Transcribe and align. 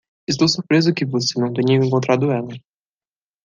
Estou 0.31 0.47
surpreso 0.49 0.95
que 0.95 1.05
você 1.05 1.39
não 1.39 1.53
tenha 1.53 1.75
encontrado 1.77 2.31
ela. 2.31 2.55